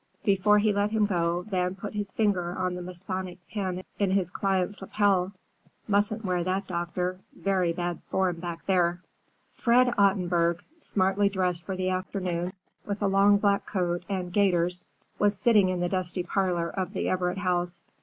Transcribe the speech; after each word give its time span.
Before 0.23 0.57
he 0.57 0.73
let 0.73 0.89
him 0.89 1.05
go, 1.05 1.43
Van 1.47 1.75
put 1.75 1.93
his 1.93 2.09
finger 2.09 2.55
on 2.57 2.73
the 2.73 2.81
Masonic 2.81 3.37
pin 3.49 3.83
in 3.99 4.09
his 4.09 4.31
client's 4.31 4.81
lapel. 4.81 5.31
"Mustn't 5.87 6.25
wear 6.25 6.43
that, 6.43 6.65
doctor. 6.65 7.19
Very 7.37 7.71
bad 7.71 8.01
form 8.09 8.37
back 8.39 8.65
there." 8.65 9.01
II 9.03 9.07
Fred 9.51 9.93
Ottenburg, 9.99 10.63
smartly 10.79 11.29
dressed 11.29 11.61
for 11.61 11.75
the 11.75 11.89
afternoon, 11.91 12.53
with 12.83 13.03
a 13.03 13.07
long 13.07 13.37
black 13.37 13.67
coat 13.67 14.03
and 14.09 14.33
gaiters 14.33 14.83
was 15.19 15.37
sitting 15.37 15.69
in 15.69 15.81
the 15.81 15.89
dusty 15.89 16.23
parlor 16.23 16.69
of 16.71 16.93
the 16.93 17.07
Everett 17.07 17.37
House. 17.37 17.79